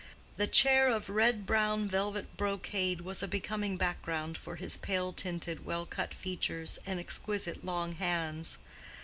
The 0.37 0.47
chair 0.47 0.87
of 0.87 1.09
red 1.11 1.45
brown 1.45 1.87
velvet 1.87 2.35
brocade 2.35 3.01
was 3.01 3.21
a 3.21 3.27
becoming 3.27 3.77
background 3.77 4.35
for 4.35 4.55
his 4.55 4.75
pale 4.75 5.13
tinted, 5.13 5.63
well 5.63 5.85
cut 5.85 6.11
features 6.11 6.79
and 6.87 6.99
exquisite 6.99 7.63
long 7.63 7.91
hands. 7.91 8.57